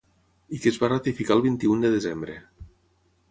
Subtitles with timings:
[0.55, 2.39] I que es va ratificar el vint-i-un de desembre.